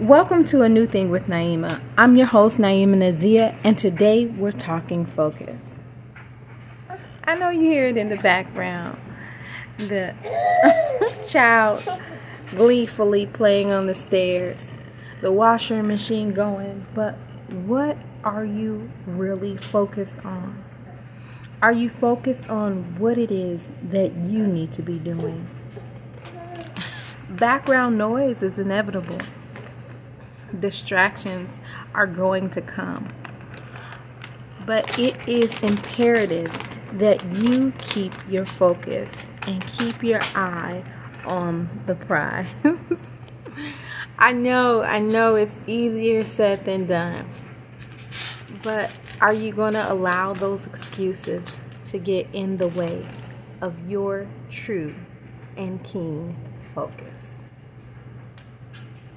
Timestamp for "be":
24.82-24.98